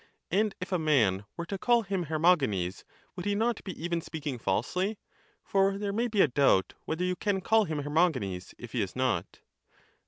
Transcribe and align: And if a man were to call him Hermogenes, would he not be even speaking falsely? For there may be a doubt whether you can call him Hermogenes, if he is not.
And 0.31 0.55
if 0.59 0.71
a 0.71 0.79
man 0.79 1.25
were 1.37 1.45
to 1.45 1.59
call 1.59 1.83
him 1.83 2.05
Hermogenes, 2.05 2.83
would 3.15 3.27
he 3.27 3.35
not 3.35 3.63
be 3.63 3.79
even 3.79 4.01
speaking 4.01 4.39
falsely? 4.39 4.97
For 5.43 5.77
there 5.77 5.93
may 5.93 6.07
be 6.07 6.21
a 6.21 6.27
doubt 6.27 6.73
whether 6.85 7.03
you 7.05 7.15
can 7.15 7.39
call 7.39 7.65
him 7.65 7.83
Hermogenes, 7.83 8.55
if 8.57 8.71
he 8.71 8.81
is 8.81 8.95
not. 8.95 9.41